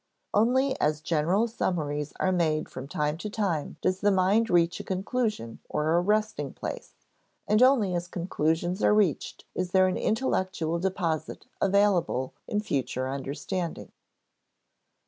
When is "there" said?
9.73-9.85